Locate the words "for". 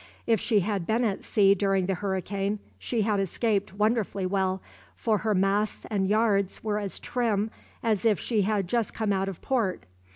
4.95-5.19